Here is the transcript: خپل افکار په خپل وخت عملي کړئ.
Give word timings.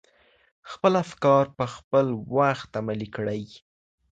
خپل 0.71 0.93
افکار 1.03 1.45
په 1.57 1.65
خپل 1.75 2.05
وخت 2.35 2.69
عملي 2.81 3.09
کړئ. 3.15 3.43